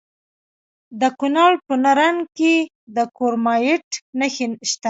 [1.01, 2.53] د کونړ په نرنګ کې
[2.95, 3.87] د کرومایټ
[4.19, 4.79] نښې شته.